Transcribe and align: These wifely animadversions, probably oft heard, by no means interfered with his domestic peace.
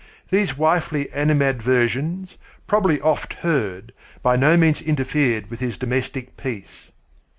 These 0.31 0.57
wifely 0.57 1.11
animadversions, 1.13 2.35
probably 2.65 2.99
oft 3.01 3.33
heard, 3.45 3.93
by 4.23 4.35
no 4.35 4.57
means 4.57 4.81
interfered 4.81 5.51
with 5.51 5.59
his 5.59 5.77
domestic 5.77 6.35
peace. 6.37 6.89